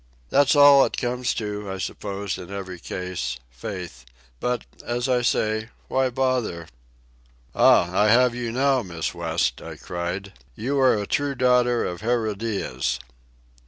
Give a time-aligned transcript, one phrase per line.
[0.31, 4.05] That's all it comes to, I suppose, in every case—faith.
[4.39, 6.65] But, as I say, why bother?"
[7.53, 10.33] "Ah, I have you now, Miss West!" I cried.
[10.55, 12.97] "You are a true daughter of Herodias."